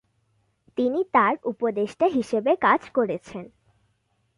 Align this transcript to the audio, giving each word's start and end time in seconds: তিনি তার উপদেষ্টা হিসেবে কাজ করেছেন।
তিনি 0.77 0.99
তার 1.13 1.33
উপদেষ্টা 1.43 2.05
হিসেবে 2.07 2.51
কাজ 2.61 2.81
করেছেন। 2.89 3.45